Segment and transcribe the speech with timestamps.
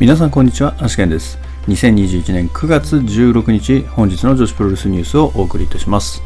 [0.00, 1.38] 皆さんこんにちは、アシケンです。
[1.68, 6.22] 2021年9月16日、本日の女子プロレスニュースをお送りいたします。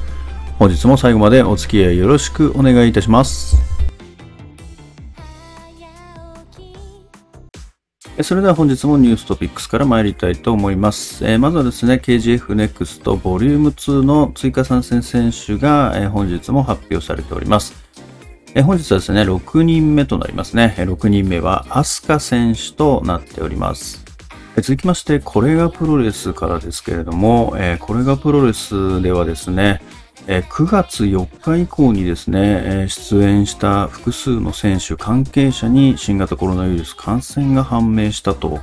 [0.61, 3.57] 本日も最後までお付き合いよろしくお願いいたします。
[8.23, 11.25] それでは本日もニューストピックスから参りたいと思います。
[11.25, 17.75] えー、まずはですね、KGF NEXT ボリューム2の追加参戦選手が、えー、本日も発表されております。
[18.57, 20.77] え本日はですね、6人目となりますね。
[20.79, 24.05] 6人目は、アスカ選手となっております。
[24.59, 29.83] 続きまして、これがプロレスからですけれども、えこれがプロレスではですね、
[30.29, 38.61] え9月4日以降にですね、え出演した複数の選手、関係者に新型コロナウイルス感染が判明したと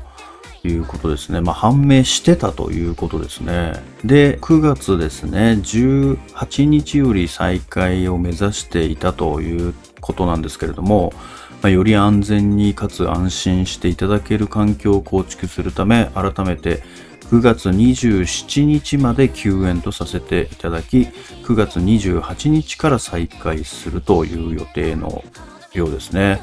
[0.64, 1.42] いうことですね。
[1.42, 3.74] まあ、判明してたということですね。
[4.04, 11.14] で、9月ですね、18日より再開を目指していたということなんですけれども、
[11.62, 16.84] まあ、より安全にかつ安心していただける環境を構築するため、改めて
[17.32, 21.08] 9月27日まで休園とさせていただき、
[21.44, 25.24] 9月28日から再開するという予定の
[25.74, 26.42] ようですね。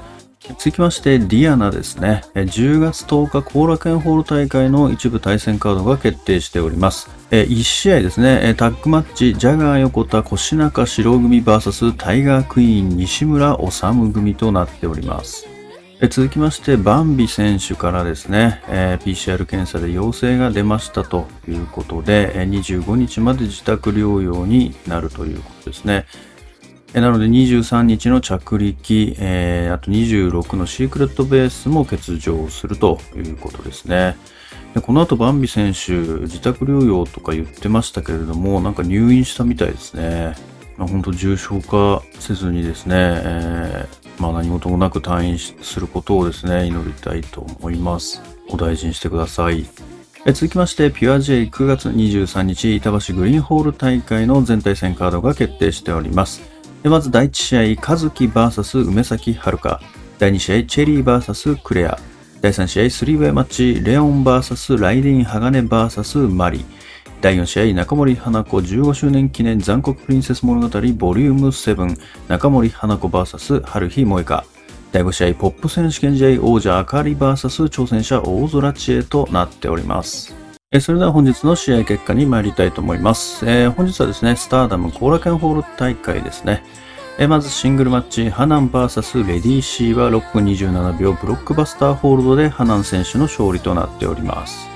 [0.57, 2.25] 続きまして、ディアナですね。
[2.35, 7.11] 10月10日、後楽園ホール大会の一部対戦カードが決定しております。
[7.31, 15.47] 1試合ですね、タッグマッチ、ジャガー横田、腰中白組 VS タイガークイーン西村治組となっております。
[16.11, 18.63] 続きまして、バンビ選手からですね、
[19.05, 26.07] PCR 検査で陽性が出ましたということで、25日まで自宅療養になるということですね。
[26.95, 34.17] なので23日の着陸、えー、あと26のシークレットベースも欠場するということですね。
[34.75, 40.35] でこの後バンビ選手、自宅療養とか言ってましたけれども、なんか入院したみたいですね。
[40.77, 48.23] まあ、本当重症化せずにですね、えー、まあ、何事もなく退院することをですね、祈りたいと思います。
[48.49, 49.67] お大事にしてください。
[50.27, 56.58] 続きまして、ピュア J9 月23日、板橋グリーンホール大会の全体戦カードが決定しております。
[56.83, 59.81] でまず第1試合、和樹 VS 梅崎遥。
[60.19, 61.99] 第2試合、チェリー VS クレア。
[62.41, 66.65] 第3試合、スリーウェイマッチ、レオン VS ライディン・鋼 VS マリ。
[67.21, 74.45] 第4試合、中森花子15周年記念残酷プリンセス物語ボリューム7、中森花子 VS 春日萌香。
[74.93, 80.38] 第5試合、ポップ選手権試合王者あかり VS 挑戦者大空知恵となっております。
[80.83, 83.47] それでは本日の試合結果に参りたいと思います。
[83.49, 86.63] えー、本日はですね、スターダム後楽園ホール大会ですね。
[87.19, 94.69] え、まずシングルマッチ、ハナン VS レディーシーは6分27秒ブロックバスターホールドでハナン選手の勝利となっております。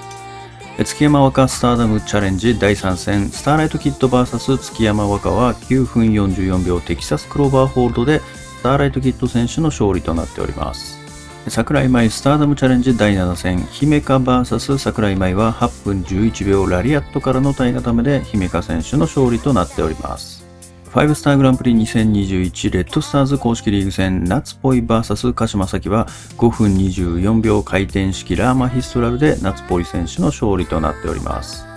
[0.78, 11.01] え月山若スターダムチャレンジ第3戦、スターライトキッド VS 月山若は9分44秒テキサスクローバーホールドでスターライトキッド選手の勝利となっております。
[11.48, 20.46] 桜井舞スターダムチャレンジ第7戦、姫香 VS 桜井舞は8分11秒ラリアットからの体固めで姫香選手の勝利となっております。
[20.92, 31.71] 5スターグランプリ2021レッドスターズ公式リーグ戦夏ポイ VS 鹿島咲は5分24秒回転式ラーマヒストラルで夏ポイ選手の勝利となっております。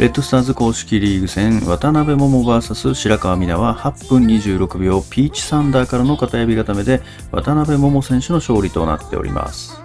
[0.00, 9.78] レッドスターズ公式リーグ戦渡辺桃 VS 白川美奈は8分26秒ピーチサンダーからの片指固めで渡辺桃選手の勝利となっております。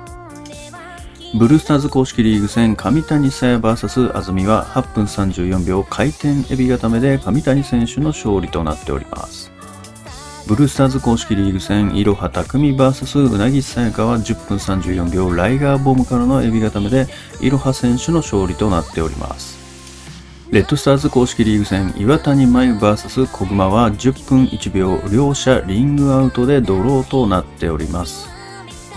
[1.38, 9.52] ブルースターズ公式リーグ戦上谷沙耶 VS 安住は8分34秒回転エビ固めで上谷選手の勝利となっております。
[10.48, 17.08] ブルースターズ公式リーグ戦いろは匠 VS うなぎさやかは10分34秒ライガーボムからのエビ固めで
[17.42, 19.55] いろは選手の勝利となっております。
[20.51, 28.29] レッドスターズ公式リーグ戦岩谷真由 VS 小熊は10分1秒両者リングアウトでドローとなっております。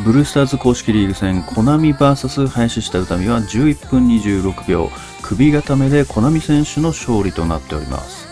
[0.05, 4.91] ブルースターズ公式リーグ戦コナミ VS 林下歌美は11分26秒
[5.23, 8.29] 首固めでコナミ選手の勝利となっております。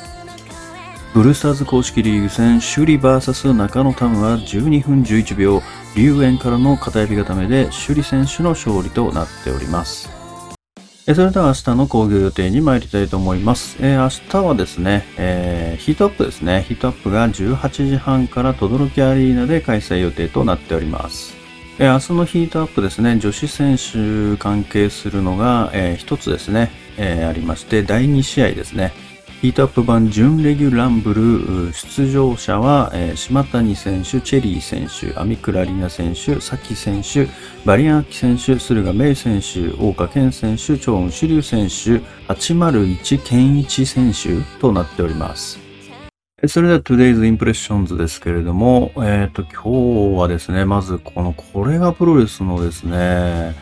[1.14, 5.62] ブルースターズ公式リーグ戦首里 VS 中野タムは12分11秒
[5.96, 10.15] 龍炎からの片指固めで首里選手の勝利となっております。
[11.14, 13.76] それでは明日の工業予定に参りたいと思います。
[13.78, 16.64] えー、明日はですね、えー、ヒートアップですね。
[16.66, 21.36] ヒートアップが18時半から轟アリーナで開催予定となっております。
[21.78, 28.92] えー、明日のヒートアップですね、女子選手関係するのが、えー、一つですね、え、ありまして、第2試合ですね。
[29.42, 37.28] ヒートアップ版準レギュランブル出場者は、えー、島谷選手、チェリー選手、アミクラリナ選手、サキ選手、
[37.66, 42.00] バリアンアキ選手、駿河芽選手、大岡健選手、長雲志龍選手、
[42.32, 45.60] 801健一選手となっております。
[46.48, 53.54] それでは Today's Impressions ですけれども、えっ、ー、と、今日はですね、まずこのこれがプロレスのですね、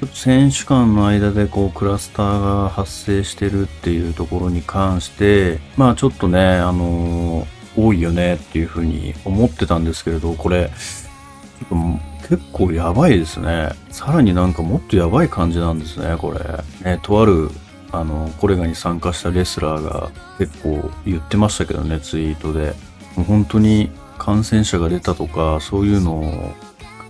[0.00, 13.72] ちょっと選手間の間でこうクラスターが発生してるっていうところに関して、まあちょっとね、あのー、多いよねっていうふうに思ってたんですけれど、これ、ちょっと結構やばいですね。
[13.90, 16.40] さらになんかもっとやばい感じなんですね、これ。
[16.82, 17.50] ね、とある、
[17.92, 22.74] あの、コレガに参加したレスラーが結構言ってましたけどね、ツイートで。
[23.16, 26.54] もう本当に感染者が出たとか、そういうのを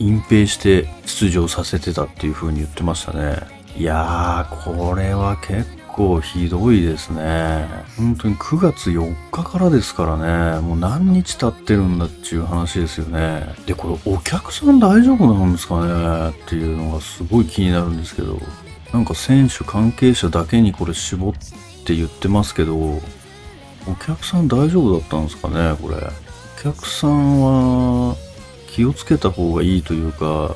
[0.00, 3.37] 隠蔽して出場させてたっていう風に言ってましたね。
[3.76, 7.69] いやー、これは結構ひどいですね。
[7.97, 10.61] 本当に9月4日からですからね。
[10.61, 13.55] もう何日経ってるんだっていう話ですよね。
[13.67, 16.31] で、これお客さん大丈夫なんですかね？
[16.31, 18.38] っていうのがすごい気になるんですけど。
[18.93, 21.32] なんか選手関係者だけにこれ絞っ
[21.85, 23.00] て言ってますけど、お
[24.05, 25.96] 客さん大丈夫だったんですかねこれ。
[25.96, 28.17] お客さんは
[28.70, 30.55] 気をつけた方がいいというか、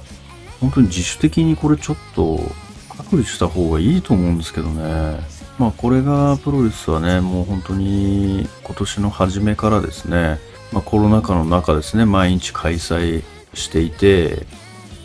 [0.61, 2.40] 本当に自主的にこれちょっと
[2.96, 5.20] 隔離した方がいいと思うんですけどね。
[5.58, 10.38] まあこれがプロレスはね、もう本当に今年の初めからですね、
[10.72, 13.22] まあ、コロナ禍の中ですね、毎日開催
[13.52, 14.46] していて、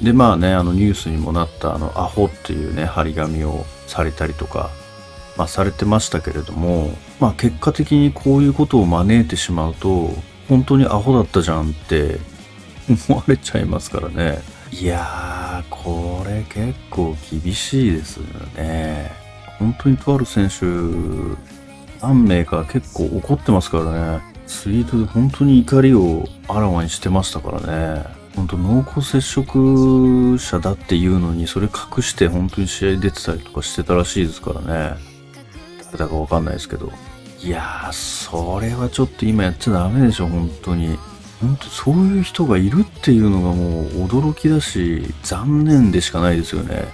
[0.01, 4.69] でまあね、あのニュースにもなったあのアホっていうね、張り紙をされたりとか、
[5.35, 10.11] まあされてましたけれども、まあ結果的にこういうことを招いてしまうと、
[10.47, 12.19] 本当にアホだったじゃんって
[12.89, 14.39] 思われちゃいますからね。
[14.71, 18.24] いやー、これ結構厳しいですよ
[18.56, 19.12] ね。
[19.57, 20.65] 本当にとある選手、
[22.01, 24.21] 何名か結構怒ってますからね。
[24.47, 27.62] ツイートで本当に怒りをあらわにしてましたから
[27.97, 28.03] ね。
[28.36, 34.62] 本当濃厚接触者だっていうのに、それ隠して本当に試合出てたりとかしてたらしいですから
[34.94, 34.97] ね。
[35.85, 36.92] 誰だかわかんないですけど。
[37.42, 40.97] いやー、それはちょっと今やっちゃダメでしょ、本当に。
[41.41, 46.88] 本当そういう人がいるっていうのがもう驚きだし、残念でしかないですよね。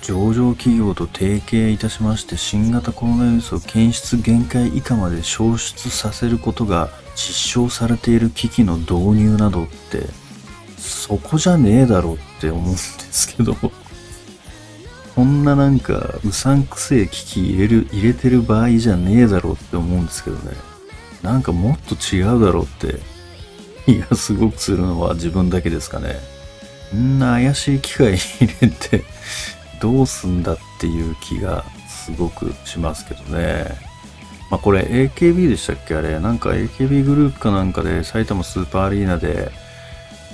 [0.00, 10.06] 上場企業と提携いたしまして新型コロナウイルスを検出限界以下まで消失させることが実証されている機器の導入などって
[10.76, 13.56] そこじゃねえだろって思うんですけど。
[15.14, 20.56] こんななんかうさんくせえ機器入れる入れてる場合じゃねえだろって思うんですけどね。
[21.22, 23.11] なんかもっと違うだろうって。
[23.86, 26.16] 気がすごくするのは自分だけですかね。
[26.94, 29.04] んな怪しい機械入れて
[29.80, 33.64] どうすんだっていう気がすごくしますけどね。
[34.50, 35.94] まあこれ AKB でしたっけ？
[35.94, 39.50] あれなんか AKB グループかなんかで埼玉スーパーアリーナで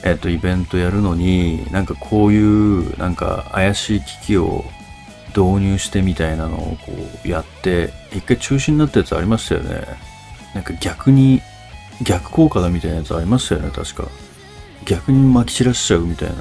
[0.02, 4.64] えっとイベントやるのになんかこういうなんか怪しい機器を
[5.28, 6.92] 導入してみたいなのをこ
[7.24, 9.84] うやって一回中止になったやつありましたよね。
[10.54, 11.40] なんか逆に
[12.02, 14.08] 逆効果だみたいなやつありましたよね、確か。
[14.84, 16.34] 逆に撒き散らしちゃうみたいな。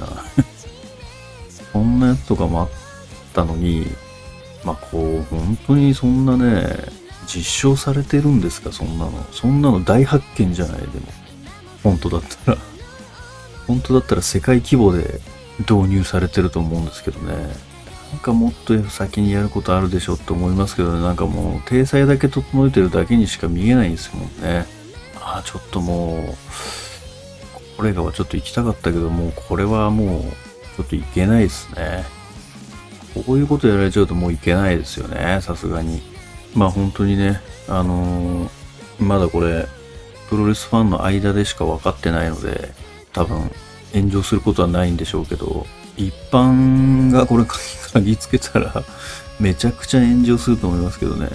[1.72, 2.68] そんなやつとかもあっ
[3.34, 3.86] たのに、
[4.64, 6.84] まあこう、本当にそんなね、
[7.26, 9.26] 実証されてるんですか、そんなの。
[9.32, 10.90] そんなの大発見じゃない、でも。
[11.82, 12.58] 本当だったら。
[13.66, 15.20] 本当だったら世界規模で
[15.58, 17.34] 導入されてると思うんですけどね。
[18.12, 21.02] なんかもっと先にやることあるでしょって思いますけどね。
[21.02, 24.77] なんかもう、体裁だけ整えてるだけにしか見えないんですもんね。
[25.36, 30.22] あちょっともう、これがはちょっと行きたかったけど、もうこれはもう、
[30.76, 32.04] ちょっと行けないですね。
[33.14, 36.00] こういうことやられちゃうともういけないですよね、さすがに。
[36.54, 38.50] まあ本当にね、あのー、
[39.00, 39.66] まだこれ、
[40.28, 42.72] プロレスファンの間でしか分かってないので、
[43.12, 43.50] 多分
[43.92, 48.84] 炎上することはないんでしょうけど、一般がこれ嗅ぎつけたら
[49.40, 51.28] めちゃくちゃ炎上すると思いますけどね。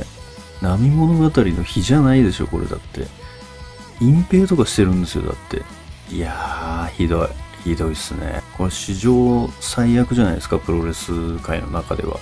[0.61, 3.07] 波物語の日じゃないでしょ、これだって。
[4.01, 5.61] 隠蔽とかしてるんですよ、だって。
[6.13, 7.27] いやー、ひどい。
[7.63, 8.41] ひどいっすね。
[8.57, 12.19] これ史上最悪じゃないですか、プロレス界の中では。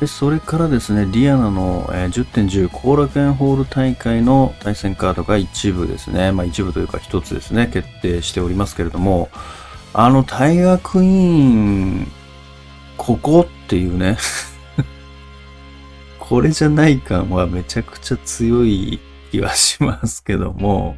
[0.00, 9.28] で、それからですね、ディアナの、え、10.10後楽園ホール大会の対戦カードが一部ですね、まあ一部というか一つですね、決定しておりますけれども、
[9.92, 12.08] あの、タイガークイーン、
[12.98, 14.18] ここっていうね
[16.18, 19.00] これじゃない感はめちゃくちゃ強い
[19.30, 20.96] 気はしますけども、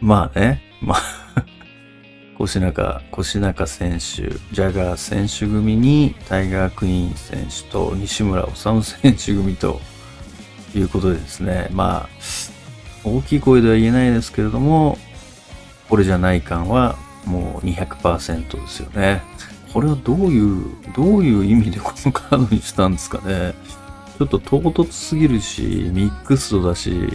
[0.00, 1.20] まあね、まあ
[2.38, 9.80] 腰中、 腰中選手、ジャガー選手組にタイガークイーン選手と西村治選手組と
[10.74, 12.08] いうことでですね、まあ、
[13.04, 14.98] 大きい声では言えないですけれども、
[15.88, 16.96] これじゃない感は
[17.26, 19.22] もう200%ですよね。
[19.72, 20.64] これはどういう、
[20.96, 23.54] どういう意味でこのカードにしたんですかね。
[24.20, 27.08] ちょっと唐突すぎるし、ミックスドだし、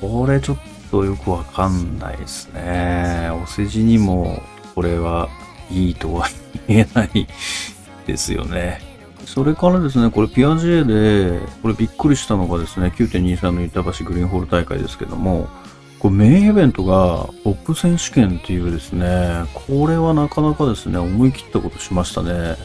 [0.00, 0.56] これちょっ
[0.90, 3.30] とよくわかんないですね。
[3.44, 4.42] お世辞にも
[4.74, 5.28] これは
[5.70, 6.26] いいとは
[6.66, 7.28] 言えない
[8.08, 8.80] ですよね。
[9.24, 15.48] それからですね、これピアジェで、これびっくりしたのがですね、9.23の板橋グリーンホール大会ですけども、
[16.00, 22.56] これメインイベントがトップ選手権っていうですね、これはなかなかですね、思い切ったことしましたね。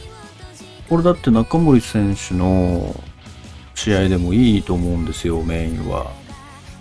[0.88, 3.00] これだって中森選手の
[3.78, 6.10] 試合でもいいと思うんですよ、メインは。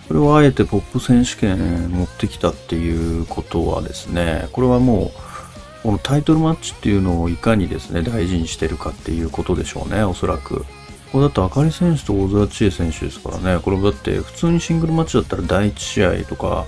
[0.07, 10.65] それをあえてポップ選手権持ってきたっていうことはですね、これはもう、このタイトルマッチっていうのをいかにですね、大事にしてるかっていうことでしょうね、おそらく。
[11.11, 16.65] これだってあかり選手と大空知恵選手ですからね、これだって普通にシングルマッチだったら第1試合とか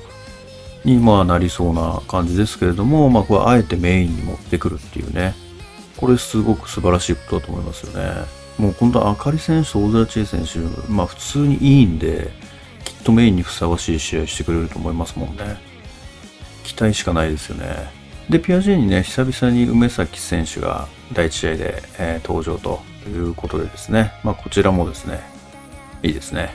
[0.85, 5.33] にまあなりそうな感じですけれども、まあこれあえてメインに持ってくるっていうね、
[5.97, 8.38] これすごく素晴らしいことだと思いますよね。
[8.59, 10.59] もう本当あかり選手と大空知恵選手、
[10.91, 12.29] まあ普通にいいんで、
[12.83, 15.57] きっとメインにふさわしい試合してくれると思いますもんね。
[16.63, 17.99] 期待しかないですよね。
[18.29, 25.19] で、ピアジェにね、久々に梅崎選手が第1試合で、えー、登場ということでですね、まあ、こちらもですね、
[26.03, 26.53] いいですね。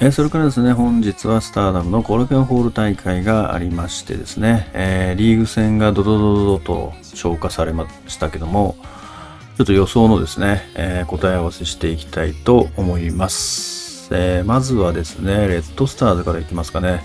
[0.00, 8.76] えー、それからですね、本日はスターダムのコルケンホール大会がありましてですね、えー、リーグ戦がドドドドドと消化されましたけども、
[9.56, 14.14] ちょっと予想のですね、えー、答え合わせしていきたいと思います。
[14.14, 17.02] えー、まずはですね、レッドスターズからいきますかね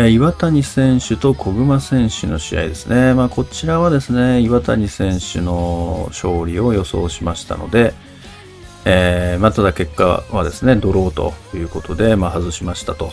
[0.00, 0.10] え。
[0.10, 3.14] 岩谷選手と小熊選手の試合ですね。
[3.14, 7.94] まあ、こちらはですね、岩谷選手の勝利を予想しましたので、
[8.84, 13.12] え、まあ、ただ結果はですね、ドローということで、まあ、外しましたと。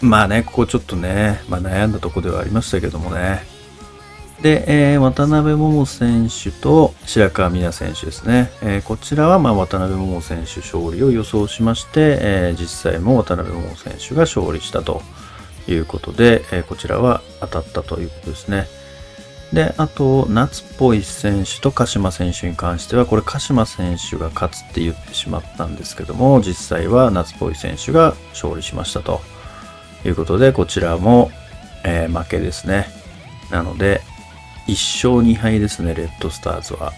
[0.00, 3.57] まあね、ここちょっとね、まあ、悩んだとこではありましたけどもね。
[4.42, 8.50] で、えー、渡辺桃選手と白川美奈選手ですね。
[8.62, 15.02] えー、こちらは、まあ、渡辺桃選手勝利を予想しまして、えー、実際も渡辺桃選手が勝利したと。
[15.72, 18.66] いうことで、えー、こちらは当たったということですね。
[19.52, 29.20] で、あと、夏っぽい選手と鹿島選手に関しては、これ鹿島選手が勝つって言ってしまったんですけども、実際は夏っぽい選手が勝利しましたと
[30.04, 31.30] いうことで、こちらも、
[31.84, 32.88] えー、負けですね。
[33.50, 34.02] なので、
[34.68, 36.92] 1勝2敗ですね、レッドスターズは。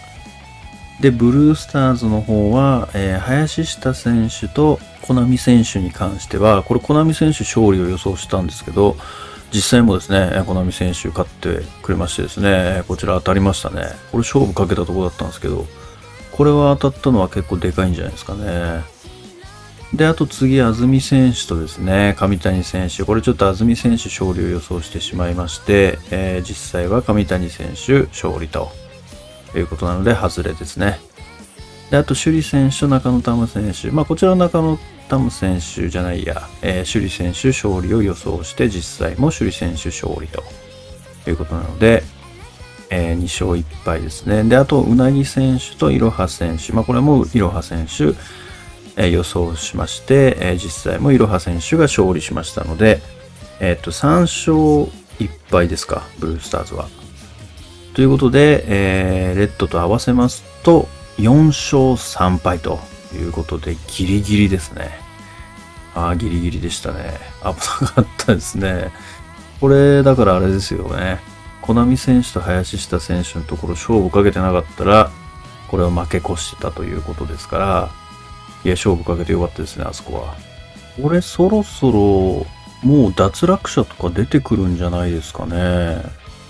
[0.99, 8.95] で、ブルースターズの方は、えー、林下選手とコナミ選手に関しては、これコナミ選手勝利を予想したんですけど、
[9.51, 13.87] 実際もですね、コナミ選手勝ってくれましてですね、こちら当たりましたね。
[14.11, 15.65] これ勝負かけたとこだったんですけど、
[16.31, 18.83] これは当たったのは結構でかいんじゃないですかね。
[19.93, 23.03] で、あと次、安住選手とですね、上谷選手。
[23.03, 28.71] これちょっと安住選手勝利を予想してしまいまして、えー、実際は上谷選手勝利と
[29.53, 30.99] いうことなので、外れですね。
[31.89, 33.91] で、あと、首里選手と中野玉選手。
[33.91, 34.79] まあ、こちらは中野
[35.09, 40.41] 玉選手じゃないや、えー、首里選手勝利を予想して、実際も首里選手勝利と
[41.29, 42.03] いうことなので、
[42.89, 44.45] えー、2勝1敗ですね。
[44.45, 46.71] で、あと、うなぎ選手といろは選手。
[46.71, 48.15] まあ、これもいろは選手、
[49.01, 53.01] えー、予想しまして、えー、実際もいろは選手が勝利しましたので、
[53.59, 56.87] えっ、と、3勝1敗ですか、ブルースターズは。
[57.95, 62.79] ということで、えー、レッドと合わせますと、4勝3敗と
[63.13, 64.91] いうことで、ギリギリですね。
[65.95, 67.19] ああ、ギリギリでしたね。
[67.43, 67.47] 危
[67.83, 68.91] なかったですね。
[69.59, 71.19] これ、だからあれですよね。
[71.61, 75.11] コナミ選手と林下選手のところ勝負かけてなかったら、
[75.69, 78.00] これは負け越してたということですから、
[78.63, 80.35] いや、勝負かけてよかったですね、あそこは。
[81.01, 82.45] これ、そろそろ、
[82.83, 86.01] もう脱落者とか出てくるんじゃないですかね。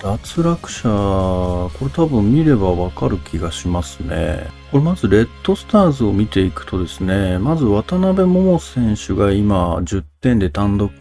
[0.01, 4.47] 脱落者、これ多分見ればわかる気がしますね。
[4.71, 10.91] これまずレッドスターズを見ていくとですね、まず渡辺桃選手が今10点で単独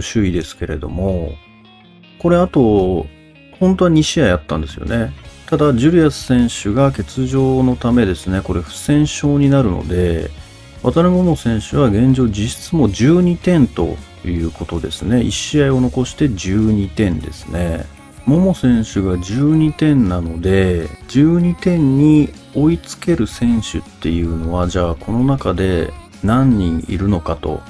[0.00, 1.34] 首位ですけれども、
[2.18, 3.06] これあと、
[3.60, 5.12] 本当は2試合やったんですよね。
[5.46, 10.30] ただ、ジュリアス選手が欠場のためですね、これ不戦勝になるので、
[10.86, 15.16] 渡辺桃選手は現状実質も12点ということですね。
[15.16, 17.86] 1試合を残して12点ですね。
[18.24, 27.62] 桃選手が12点なので、12点に追いつける選手っていうのは、じゃあこの中で何人いるのかと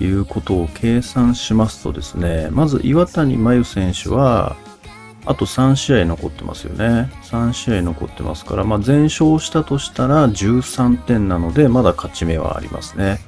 [0.00, 4.56] いうことを計算しますとですね、まず岩谷真由選手は、
[5.26, 7.10] あと3試合残ってますよね。
[7.22, 13.20] 3試合残ってますから、まあ、全勝したとしたら13点なので、まだ勝ち目はありますね。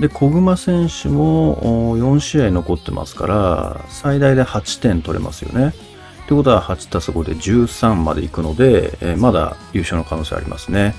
[0.00, 5.74] で、小熊選手も4試合残ってますから、最大で8点取れますよね。
[6.24, 10.94] ってことは8たす5で13まで行くので、えー、まだ優勝の可能性ありますね。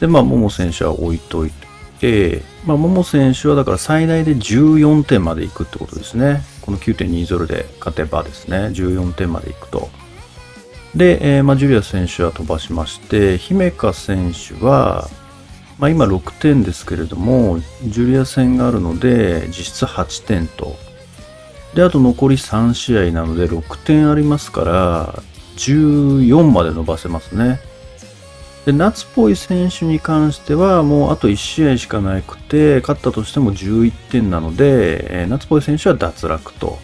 [0.00, 1.52] で、まあ、桃選手は置いとい
[2.00, 6.42] て、まあ、桃選手はだから最大で14点まで行くってことですね。
[6.64, 9.90] この9.20で勝てばですね、14点まで行くと。
[10.96, 15.08] で、えー、まあ、ジュリア選手は飛ばしまして、姫香選手は、
[15.78, 20.76] まあ、今6点ですけれども、ジュリア戦があるので、実質8点と。
[21.74, 25.22] で、あと残り3試合なので6点ありますから、
[25.56, 27.60] 14まで伸ばせますね。
[28.64, 36.78] で、夏っぽい選手に関しては、もうあと1試合しかなくて、勝ったとしても11点なので、えー、夏っぽい選手は脱落と。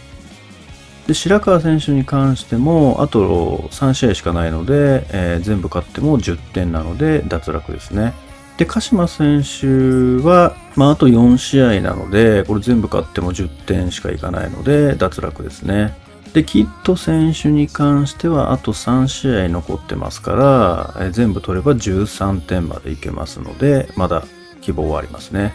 [1.07, 8.13] で、白川選手に関しても、あと3試合しかないので、えー、全部勝っても10点なので、脱落ですね。
[8.57, 15.95] で、鹿島選手は、まあ、あと4試合なので、これ全部勝っても10点しかいかないので、脱落ですね。
[16.33, 24.23] で、キット選手に関してはあと3試合残ってますから、え全部取れば13点までいけますので、まだ
[24.61, 25.53] 希望はありますね。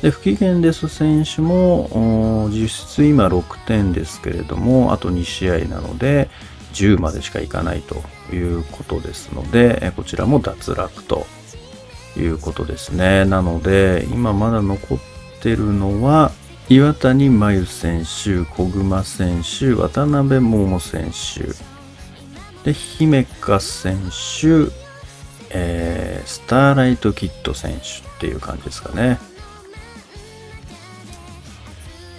[0.00, 6.30] で、不機嫌です選手も、実質今6点ですけれども、あと2試合なので、
[6.72, 8.02] 10までしかいかないと
[8.34, 11.26] いうことですので、こちらも脱落と
[12.16, 13.26] いうことですね。
[13.26, 14.98] なので、今まだ残っ
[15.42, 16.32] てるのは、
[16.68, 21.54] 岩谷真由選手、小熊選手、渡辺桃選手、
[22.64, 23.96] で、姫香選
[24.40, 24.72] 手、
[25.50, 29.20] えー、スターライトキッド選手っていう感じですかね。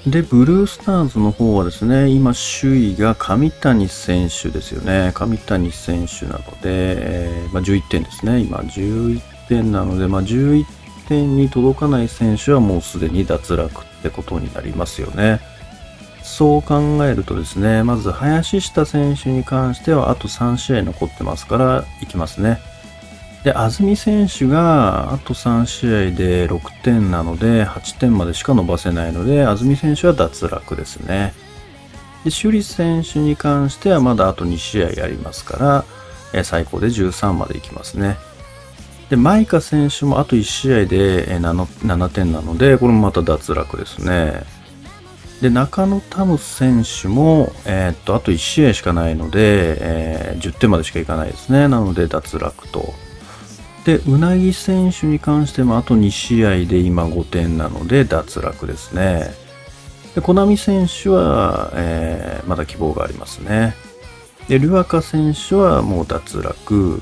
[0.08, 5.12] で、ブルースターズの方はですね、今首位が上谷選手ですよね。
[5.14, 8.40] 上谷選手なので、えー、まあ、11点ですね。
[8.40, 10.64] 今11点なので、まあ、11
[11.10, 15.40] 点に届かない選手はもうすでに脱落ってことになりますよね。
[16.24, 22.60] そう考えるとですね、まず林下選手に関してはあと3試合残ってますからいきますね。
[23.44, 31.34] で、安住選手があと3試合で6点なので8点までしか伸ばせないので、安住選手は脱落ですね。
[32.26, 35.86] で、首里選手に関してはまだあと2試合ありますか
[36.34, 38.18] ら、最高で13までいきますね。
[39.10, 44.44] で、マイカ選手もあと1試合で 7, 7点なので、これもまた脱落ですね。
[45.42, 51.68] で、中野タム選手も、えー、っと、あと1試合しかないので、えー、10点までしかいかないですね。
[51.68, 52.94] なので脱落と。
[53.86, 59.32] で、うなぎ選手に関してもあと2試合で今5点なので脱落ですね。
[60.16, 63.76] で、コナミ選手は、えー、まだ希望がありますね。
[64.50, 67.02] で、ルアカ選手はもう脱落。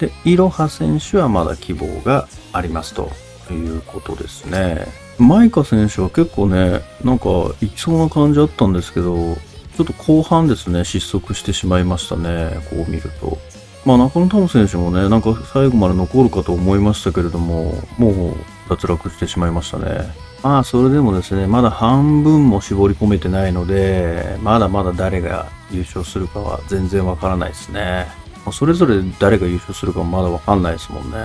[0.00, 3.10] で、いろは選手はまだ希望がありますと
[3.50, 4.86] いうことですね。
[5.18, 7.28] マイカ選手は結構ね、なんか
[7.60, 9.36] いきそうな感じあったんですけど、
[9.76, 13.38] ちょっと後半ですね、失速してしまいましたね、こう見ると。
[13.84, 18.34] まあ中野タム選手もね、なんか最後まで残るかと思いましたけれども、もう
[18.70, 20.10] 脱落してしまいましたね。
[20.42, 28.06] まあそれでもですね、まだ半分も絞り込めてないので、まだまだ誰が優勝するかは全然わからないですね。
[28.52, 31.18] それぞれ誰が優勝するかまだわかんないですもんね。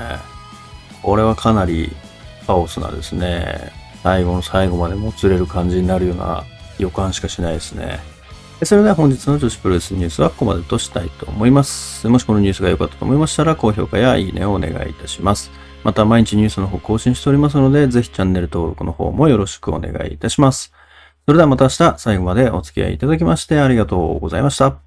[1.02, 1.96] これはかなり
[2.48, 3.72] カオスなですね、
[4.04, 6.44] 最後の最後までもつれる感じになるような
[6.78, 8.00] 予感しかしないですね。
[8.64, 12.08] それでは本日の女子プロレスニュースはここまでとしたいと思います。
[12.08, 15.52] もしこのニュースが良かったと思いましたら、高評価やいいねをお願いいたします。
[15.84, 20.72] また毎日ニュースの方更新しておりますので、ぜひチャンネル登録の方もよろしくお願いいたします。
[21.26, 24.85] それではまた明日最後までお付き合いいただきましてありがとうございました。